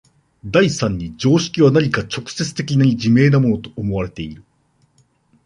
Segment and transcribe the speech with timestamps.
[0.43, 4.43] 第三に常識は何か直接的に自明なものと思われている。